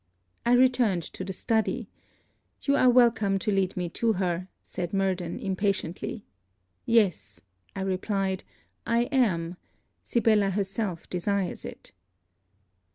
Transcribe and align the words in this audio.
I 0.47 0.53
returned 0.53 1.03
to 1.13 1.23
the 1.23 1.31
study. 1.31 1.87
'You 2.63 2.75
are 2.75 3.11
come 3.11 3.37
to 3.37 3.51
lead 3.51 3.77
me 3.77 3.87
to 3.89 4.13
her,' 4.13 4.47
said 4.63 4.93
Murden, 4.93 5.37
impatiently. 5.39 6.25
'Yes,' 6.87 7.41
I 7.75 7.81
replied, 7.81 8.43
'I 8.87 9.01
am. 9.11 9.57
Sibella 10.01 10.49
herself 10.49 11.07
desires 11.07 11.63
it.' 11.65 11.91